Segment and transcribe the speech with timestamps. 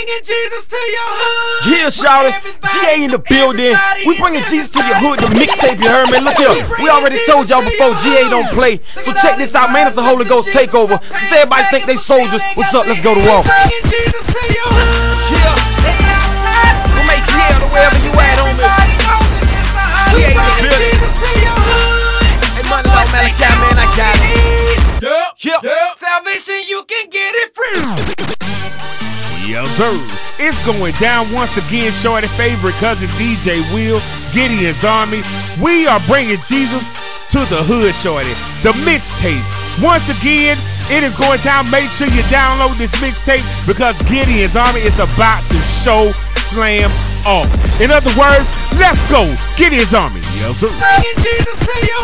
[0.00, 1.60] bringing Jesus to your hood.
[1.68, 2.34] Yeah, shout it.
[2.72, 3.76] GA in the building.
[4.08, 5.20] We bringing Jesus to your hood.
[5.20, 6.20] The mixtape, you heard me.
[6.24, 6.56] Look here.
[6.80, 8.80] We already told y'all before GA don't play.
[8.96, 9.86] So check this out, man.
[9.86, 10.96] It's a Holy Ghost takeover.
[11.12, 12.88] Since everybody think they soldiers, what's up?
[12.88, 13.44] Let's go to war.
[13.44, 15.36] Bringing Jesus to your hood.
[15.36, 15.68] Yeah.
[16.96, 18.64] From ATL to wherever you at, homie.
[20.16, 20.96] GA in the building.
[20.96, 22.56] Jesus to your hood.
[22.56, 23.76] Hey, money dog Malachi, man.
[23.76, 24.80] I got it.
[25.44, 25.60] Yep.
[25.64, 25.92] Yeah.
[25.96, 28.19] Salvation, you can get it free.
[29.82, 31.92] It's going down once again.
[31.92, 33.98] Shorty favorite cousin DJ Will,
[34.30, 35.22] Gideon's Army.
[35.58, 36.84] We are bringing Jesus
[37.32, 38.28] to the hood, Shorty.
[38.60, 39.40] The mixtape.
[39.80, 40.58] Once again,
[40.90, 41.70] it is going down.
[41.70, 46.90] Make sure you download this mixtape because Gideon's Army is about to show slam
[47.24, 47.48] off.
[47.80, 49.24] In other words, let's go.
[49.56, 50.20] Gideon's Army.
[50.36, 50.68] Yes, sir.
[50.68, 51.90] Bringing Jesus to your